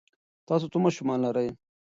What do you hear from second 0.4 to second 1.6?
تاسو څو ماشومان لرئ؟